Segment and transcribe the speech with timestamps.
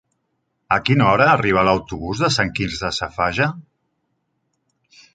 [0.77, 3.55] A quina hora arriba l'autobús de Sant Quirze Safaja?